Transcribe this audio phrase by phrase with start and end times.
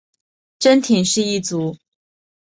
[0.57, 1.77] 真田氏一族。